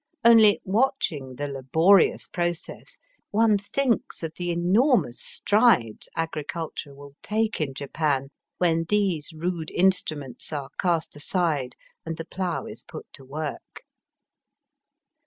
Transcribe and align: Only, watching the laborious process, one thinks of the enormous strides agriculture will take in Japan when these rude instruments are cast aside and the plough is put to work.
Only, 0.25 0.59
watching 0.63 1.35
the 1.35 1.47
laborious 1.47 2.25
process, 2.25 2.97
one 3.29 3.59
thinks 3.59 4.23
of 4.23 4.33
the 4.35 4.49
enormous 4.49 5.21
strides 5.21 6.09
agriculture 6.15 6.95
will 6.95 7.13
take 7.21 7.61
in 7.61 7.75
Japan 7.75 8.29
when 8.57 8.85
these 8.89 9.31
rude 9.31 9.69
instruments 9.69 10.51
are 10.51 10.71
cast 10.79 11.15
aside 11.15 11.75
and 12.03 12.17
the 12.17 12.25
plough 12.25 12.65
is 12.65 12.81
put 12.81 13.05
to 13.13 13.23
work. 13.23 13.83